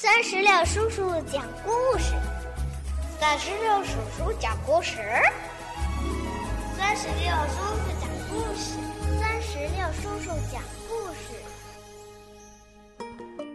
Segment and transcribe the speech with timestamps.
[0.00, 2.14] 三十六叔叔讲故事，
[3.18, 4.96] 三十六叔叔讲故事，
[6.76, 8.78] 三十六叔叔讲故事，
[9.20, 11.34] 三十六叔叔讲故事。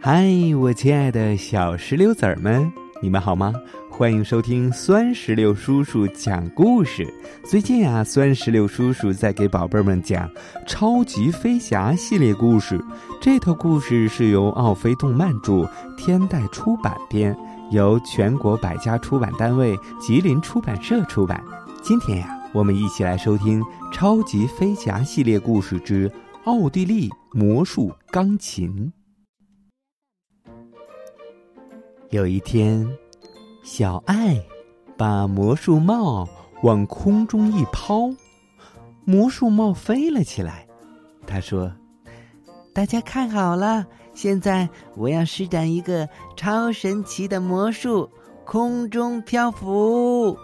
[0.01, 0.25] 嗨，
[0.59, 2.69] 我亲爱的小石榴籽儿们，
[3.01, 3.53] 你们好吗？
[4.03, 7.07] 欢迎收听酸石榴叔叔讲故事。
[7.45, 10.29] 最近啊，酸石榴叔叔在给宝贝们讲
[10.67, 12.77] 《超级飞侠》系列故事。
[13.21, 17.33] 这套故事是由奥飞动漫著，天代出版编，
[17.71, 21.41] 由全国百家出版单位吉林出版社出版。
[21.81, 23.61] 今天呀，我们一起来收听
[23.93, 26.09] 《超级飞侠》系列故事之
[26.43, 28.91] 《奥地利魔术钢琴》。
[32.09, 32.85] 有一天。
[33.63, 34.43] 小爱
[34.97, 36.27] 把魔术帽
[36.63, 38.09] 往空中一抛，
[39.05, 40.67] 魔术帽飞了起来。
[41.25, 41.71] 他说
[42.75, 48.09] ：“大家看好了，现在我要施展一个超神奇的魔术——
[48.43, 50.37] 空中漂浮。”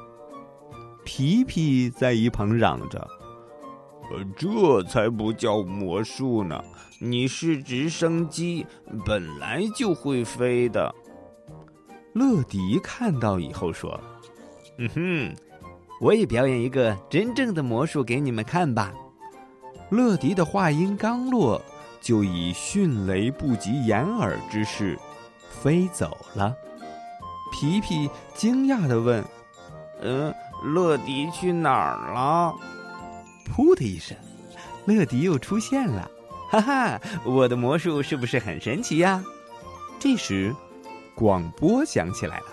[1.03, 3.05] 皮皮在一旁嚷着
[4.11, 6.63] ：“呃这才不叫魔术呢！
[6.99, 8.65] 你是直升机，
[9.05, 10.95] 本来就会飞的。”
[12.13, 13.99] 乐迪看到以后说
[14.77, 15.35] ：“嗯哼，
[16.01, 18.91] 我也表演一个真正的魔术给你们看吧。”
[19.91, 21.61] 乐迪的话音刚落，
[22.01, 24.97] 就以迅雷不及掩耳之势
[25.49, 26.55] 飞走了。
[27.51, 29.23] 皮皮惊讶的问
[30.01, 32.55] ：“嗯，乐迪去哪儿了？”
[33.51, 34.15] 噗的一声，
[34.85, 36.09] 乐迪又出现了。
[36.51, 39.23] 哈哈，我的魔术是不是很神奇呀？
[39.99, 40.55] 这时。
[41.19, 42.45] 广播响起来了，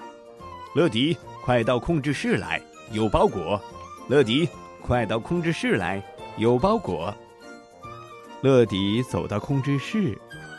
[0.74, 3.62] 乐迪，快到控制室来，有包裹。
[4.08, 4.48] 乐迪，
[4.82, 6.02] 快到控制室来，
[6.36, 7.14] 有包裹。
[8.40, 10.18] 乐迪走到控制室，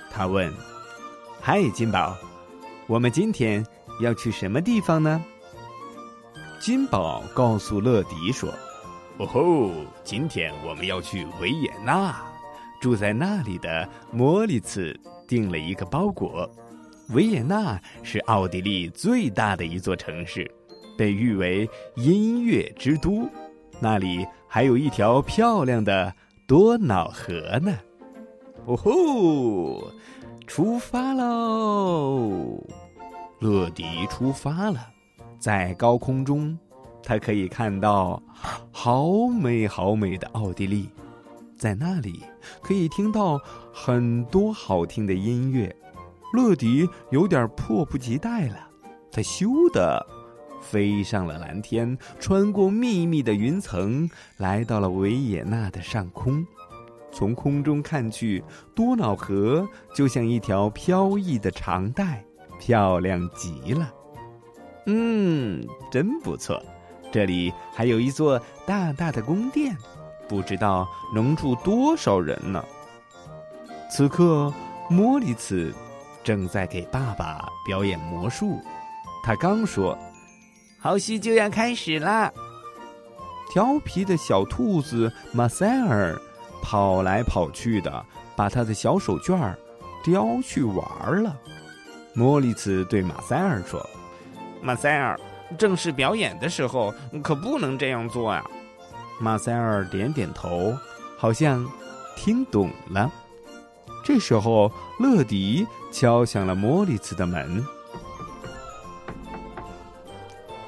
[0.09, 0.49] 他问
[1.41, 2.15] ：“嗨，金宝，
[2.87, 3.61] 我们今天
[3.99, 5.21] 要去什么地方呢？”
[6.61, 8.49] 金宝告诉乐迪说
[9.19, 9.69] ：“哦吼，
[10.05, 12.15] 今天我们要去维也纳，
[12.79, 14.97] 住在那里的莫里茨
[15.27, 16.49] 订了一个包裹。”
[17.09, 20.49] 维也纳是奥地利最大的一座城市，
[20.97, 23.29] 被誉为音乐之都。
[23.79, 26.13] 那里还有一条漂亮的
[26.45, 27.77] 多瑙河呢。
[28.65, 29.91] 哦吼，
[30.45, 32.61] 出发喽！
[33.39, 34.89] 乐迪出发了，
[35.39, 36.57] 在高空中，
[37.03, 38.21] 他可以看到
[38.71, 40.89] 好美好美的奥地利，
[41.55, 42.23] 在那里
[42.61, 43.39] 可以听到
[43.71, 45.73] 很多好听的音乐。
[46.33, 48.57] 乐迪有点迫不及待了，
[49.11, 50.05] 他咻的
[50.61, 56.45] 飞上了蓝天，穿过密密的云层，来到了维也纳的上空。
[57.11, 58.43] 从空中看去，
[58.75, 62.23] 多瑙河就像一条飘逸的长带，
[62.59, 63.93] 漂亮极了。
[64.85, 66.61] 嗯，真不错。
[67.11, 69.75] 这里还有一座大大的宫殿，
[70.27, 72.63] 不知道能住多少人呢。
[73.89, 74.53] 此刻，
[74.89, 75.73] 莫里茨。
[76.27, 78.59] 正在给爸爸表演魔术，
[79.23, 79.97] 他刚说
[80.77, 82.29] ：“好戏就要开始啦！”
[83.49, 86.19] 调皮的小兔子马塞尔
[86.61, 88.05] 跑来跑去的，
[88.35, 89.55] 把他的小手绢
[90.03, 91.33] 叼去玩了。
[92.13, 93.89] 莫里茨对马塞尔说
[94.61, 95.17] ：“马塞尔，
[95.57, 98.43] 正式表演的时候可不能这样做呀。”
[99.17, 100.75] 马塞尔点点头，
[101.17, 101.65] 好像
[102.17, 103.09] 听懂了。
[104.07, 105.67] 这时候，乐迪。
[105.91, 107.61] 敲响了莫里茨的门。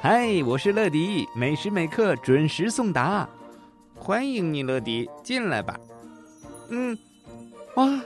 [0.02, 3.30] 嗨，我是乐迪，每时每刻准时送达，
[3.96, 5.80] 欢迎你，乐迪，进来吧。
[6.68, 6.98] 嗯，
[7.76, 8.02] 哇，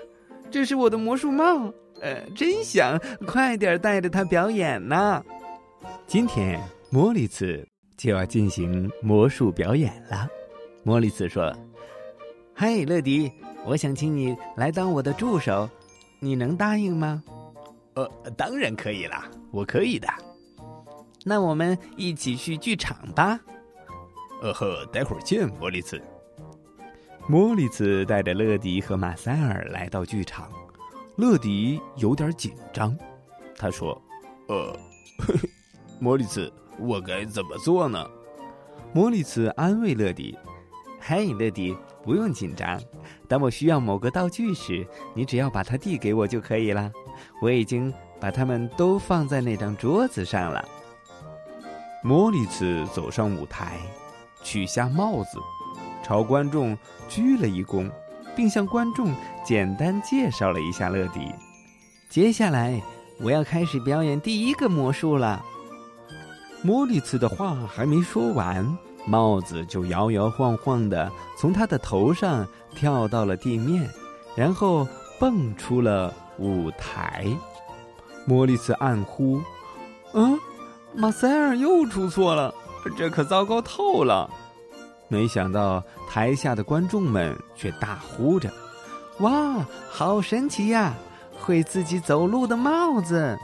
[0.52, 5.24] 这是我的魔术帽，呃，真想快点带着它表演呢。
[6.06, 6.62] 今天
[6.92, 7.68] 莫里茨
[7.98, 10.28] 就要进行魔术表演了。
[10.84, 11.52] 莫里茨说
[12.54, 13.32] ：“嗨，乐迪，
[13.66, 15.70] 我想请你来当我的助手。”
[16.20, 17.22] 你能答应吗？
[17.96, 20.08] 呃，当然可以啦，我可以的。
[21.26, 23.38] 那我们一起去剧场吧。
[24.42, 26.02] 呃呵，待会儿见，莫里茨。
[27.28, 30.50] 莫里茨带着乐迪和马塞尔来到剧场。
[31.18, 32.98] 乐迪有点紧张，
[33.58, 34.02] 他说
[34.48, 34.74] ：“呃，
[36.00, 36.50] 莫里茨，
[36.80, 38.10] 我该怎么做呢？”
[38.96, 40.38] 莫里茨安慰乐迪
[41.02, 42.80] ：“嘿，乐迪。”不用紧张，
[43.28, 46.92] 当我需要某个道具时，你只要把它递给我就可以了。
[47.42, 50.64] 我已经把它们都放在那张桌子上了。
[52.04, 53.78] 莫里茨走上舞台，
[54.44, 55.40] 取下帽子，
[56.04, 56.78] 朝观众
[57.08, 57.90] 鞠了一躬，
[58.36, 59.14] 并向观众
[59.46, 61.22] 简单介绍了一下乐迪。
[62.10, 62.82] 接下来，
[63.22, 65.42] 我要开始表演第一个魔术了。
[66.62, 73.90] 莫里茨的话还没说完，帽子就摇摇晃晃的从他的头上跳到了地面，
[74.36, 74.88] 然后
[75.20, 77.26] 蹦出了舞台。
[78.26, 79.42] 莫里茨暗呼
[80.14, 80.40] ：“嗯，
[80.96, 82.54] 马塞尔又出错了，
[82.98, 84.30] 这可糟糕透了。”
[85.10, 88.52] 没想到台下的观众们却大呼着
[89.20, 90.94] ：“哇，好神奇呀！
[91.40, 93.38] 会自己走路的帽子！”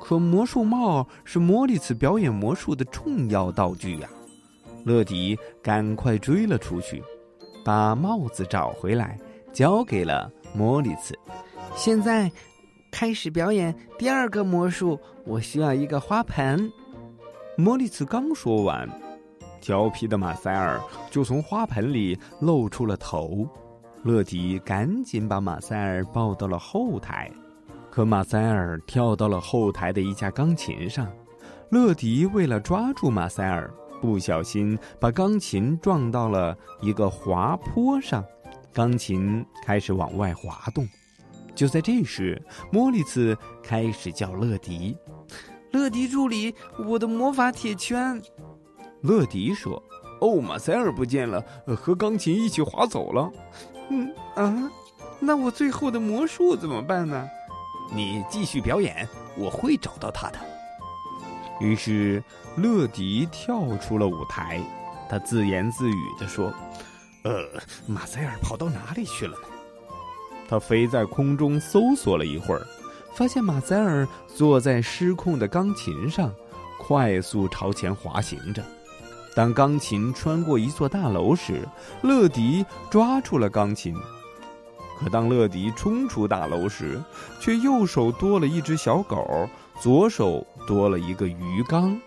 [0.00, 4.08] 可魔术帽是莫里茨表演魔术的重要道具呀！
[4.84, 7.02] 乐迪赶快追了出去，
[7.64, 9.18] 把帽子找回来，
[9.52, 11.14] 交给了莫里茨。
[11.74, 12.30] 现在
[12.90, 16.70] 开始表演第二个魔术，我需要一个花盆。
[17.56, 18.88] 莫里茨刚说完，
[19.60, 20.80] 调皮的马塞尔
[21.10, 23.46] 就从花盆里露出了头。
[24.04, 27.30] 乐迪赶紧把马塞尔抱到了后台。
[27.90, 31.10] 可马塞尔跳到了后台的一架钢琴上，
[31.70, 33.68] 乐迪为了抓住马塞尔，
[34.00, 38.24] 不小心把钢琴撞到了一个滑坡上，
[38.72, 40.88] 钢琴开始往外滑动。
[41.54, 42.40] 就在这时，
[42.70, 44.96] 莫里茨开始叫乐迪
[45.72, 46.54] ：“乐迪助理，
[46.86, 48.20] 我的魔法铁圈。”
[49.02, 49.82] 乐迪说
[50.20, 51.44] ：“哦，马塞尔不见了，
[51.76, 53.30] 和钢琴一起滑走了。
[53.90, 54.70] ”“嗯啊，
[55.18, 57.28] 那我最后的魔术怎么办呢？”
[57.90, 60.38] 你继续表演，我会找到他的。
[61.60, 62.22] 于是，
[62.56, 64.60] 乐迪跳出了舞台，
[65.08, 66.52] 他自言自语地说
[67.24, 67.44] ：“呃，
[67.86, 69.48] 马塞尔跑到哪里去了呢？”
[70.48, 72.66] 他飞在空中搜索了一会儿，
[73.14, 76.32] 发现马塞尔坐在失控的钢琴上，
[76.78, 78.62] 快速朝前滑行着。
[79.34, 81.66] 当钢琴穿过一座大楼时，
[82.02, 83.94] 乐迪抓住了钢琴。
[84.98, 87.00] 可当乐迪冲出大楼时，
[87.40, 89.48] 却右手多了一只小狗，
[89.80, 91.98] 左手多了一个鱼缸。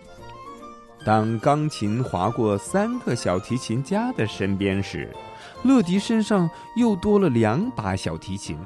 [1.04, 5.12] 当钢琴划过三个小提琴家的身边时，
[5.64, 8.56] 乐迪身上又多了两把小提琴。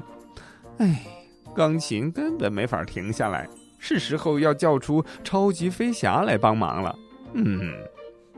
[0.77, 1.03] 唉，
[1.55, 3.49] 钢琴根本没法停下来，
[3.79, 6.95] 是时候要叫出超级飞侠来帮忙了。
[7.33, 7.73] 嗯，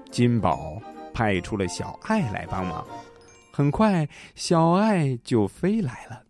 [0.09, 0.81] 金宝
[1.13, 2.87] 派出了小爱来帮忙。
[3.51, 6.23] 很快，小爱就飞来了。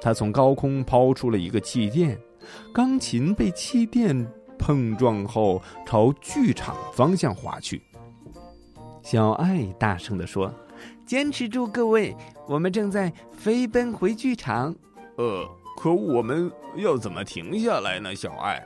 [0.00, 2.18] 他从高空抛出了一个气垫，
[2.72, 4.26] 钢琴被气垫
[4.62, 7.82] 碰撞后朝剧场方向滑去。
[9.02, 10.54] 小爱大声地说
[11.04, 12.16] ：“坚持住，各位，
[12.46, 14.72] 我们正在飞奔回剧场。”
[15.18, 15.44] 呃，
[15.76, 18.14] 可我们要怎么停下来呢？
[18.14, 18.64] 小爱，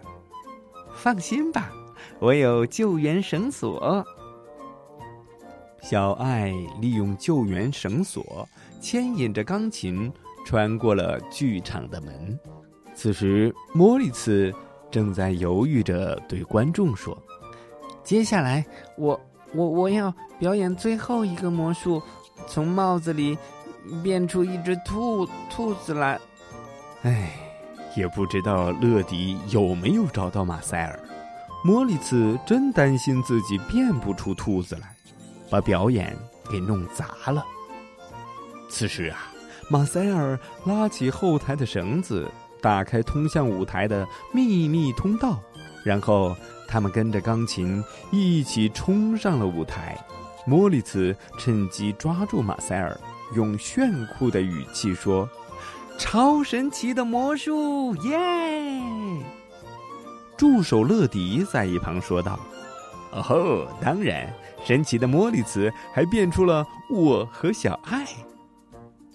[0.94, 1.72] 放心吧，
[2.18, 4.04] 我有救援绳索。
[5.80, 8.46] 小爱利用救援绳索
[8.82, 10.12] 牵引着钢琴
[10.44, 12.38] 穿过了剧场的门。
[12.94, 14.52] 此时，莫里茨
[14.96, 17.14] 正在犹豫着对观众说
[18.02, 18.64] ：“接下来，
[18.96, 19.20] 我
[19.52, 22.02] 我我要表演最后一个魔术，
[22.48, 23.36] 从帽子里
[24.02, 26.18] 变出一只兔兔子来。”
[27.04, 27.30] 唉，
[27.94, 30.98] 也不知道乐迪有没有找到马塞尔。
[31.62, 34.96] 莫里茨真担心自己变不出兔子来。
[35.50, 36.16] 把表演
[36.50, 37.44] 给弄砸了。
[38.70, 39.30] 此时啊，
[39.68, 42.26] 马塞尔拉起后台的绳子，
[42.66, 45.40] 打开通向舞台的秘密通道，
[45.84, 46.36] 然后
[46.66, 47.80] 他们跟着钢琴
[48.10, 49.96] 一起冲上了舞台。
[50.44, 52.98] 莫里茨趁机抓住马塞尔，
[53.36, 55.30] 用炫酷的语气说
[55.96, 58.82] ：“超神奇的魔术，耶！”
[60.36, 62.36] 助手乐迪在一旁说道
[63.14, 64.28] ：“哦吼， 当然。”
[64.66, 68.04] 神奇的莫里茨还变出了我和小爱，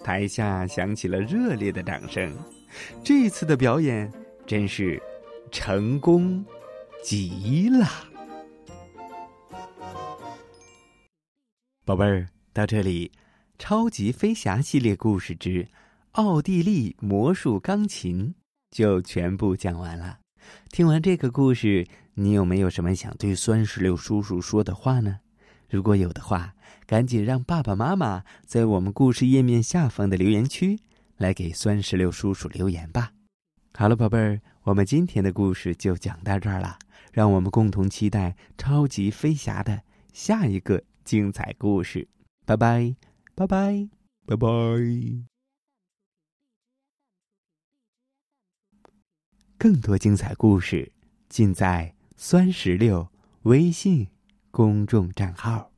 [0.02, 2.34] 台下响起了热烈的掌声。
[3.02, 4.12] 这次的表演
[4.46, 5.02] 真是
[5.50, 6.44] 成功
[7.02, 7.86] 极了。
[11.84, 13.08] 宝贝儿，到这里，
[13.58, 15.64] 《超级飞侠》系列故事之
[16.12, 18.28] 《奥地利魔术钢琴》
[18.70, 20.20] 就全部讲完了。
[20.70, 25.20] 听完这个故事，你有没有什么想对酸石榴叔叔说的话呢？
[25.68, 26.54] 如果有的话，
[26.86, 30.78] 赶紧让爸爸妈妈在我们故事页面下方的留言区
[31.22, 33.12] 来给酸石榴叔叔留言吧。
[33.72, 36.78] 好了，宝贝儿，我们今天的故事就讲到这儿了。
[37.12, 42.08] 让我们共同期待超级飞侠的下一个精彩故事。
[42.44, 42.94] 拜拜，
[43.34, 43.88] 拜拜，
[44.26, 44.48] 拜拜。
[49.56, 50.90] 更多精彩故事
[51.28, 53.08] 尽在酸石榴
[53.42, 54.08] 微信。
[54.50, 55.71] 公众账号。